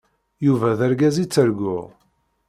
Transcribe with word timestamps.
Yuba 0.45 0.77
d 0.77 0.79
argaz 0.87 1.15
i 1.23 1.25
ttarguɣ. 1.27 1.85